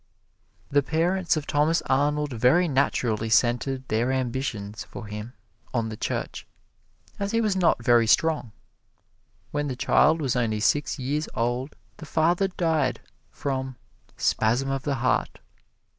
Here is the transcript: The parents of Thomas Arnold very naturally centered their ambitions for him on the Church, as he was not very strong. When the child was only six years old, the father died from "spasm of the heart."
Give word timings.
The 0.71 0.81
parents 0.81 1.37
of 1.37 1.45
Thomas 1.45 1.83
Arnold 1.85 2.33
very 2.33 2.67
naturally 2.67 3.29
centered 3.29 3.87
their 3.87 4.11
ambitions 4.11 4.83
for 4.83 5.05
him 5.05 5.33
on 5.75 5.89
the 5.89 5.95
Church, 5.95 6.47
as 7.19 7.33
he 7.33 7.39
was 7.39 7.55
not 7.55 7.83
very 7.85 8.07
strong. 8.07 8.51
When 9.51 9.67
the 9.67 9.75
child 9.75 10.19
was 10.19 10.35
only 10.35 10.59
six 10.59 10.97
years 10.97 11.29
old, 11.35 11.75
the 11.97 12.07
father 12.07 12.47
died 12.47 13.01
from 13.29 13.75
"spasm 14.17 14.71
of 14.71 14.81
the 14.81 14.95
heart." 14.95 15.39